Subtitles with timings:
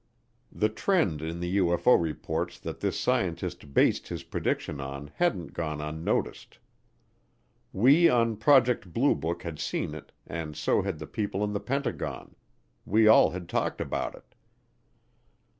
[0.51, 5.79] The trend in the UFO reports that this scientist based his prediction on hadn't gone
[5.79, 6.57] unnoticed.
[7.71, 11.59] We on Project Blue Book had seen it, and so had the people in the
[11.59, 12.35] Pentagon;
[12.83, 14.33] we all had talked about it.